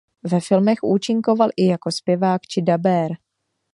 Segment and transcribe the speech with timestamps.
[0.23, 3.11] Ve filmech účinkoval i jako zpěvák či dabér.